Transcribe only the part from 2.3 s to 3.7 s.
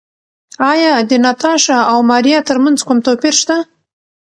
ترمنځ کوم توپیر شته؟